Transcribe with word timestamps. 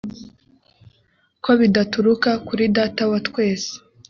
ko 1.43 1.49
bidaturuka 1.59 2.29
kuri 2.47 2.63
data 2.77 3.03
wa 3.11 3.19
twese 3.27 3.71